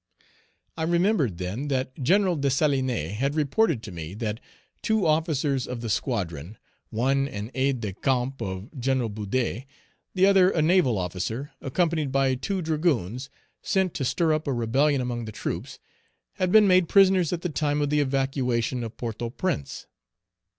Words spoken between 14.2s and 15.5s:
up a rebellion among the